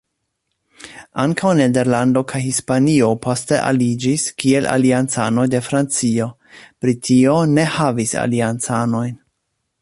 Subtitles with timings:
[1.23, 6.31] Ankaŭ Nederlando kaj Hispanio poste aliĝis kiel aliancanoj de Francio;
[6.87, 9.15] Britio ne havis aliancanojn.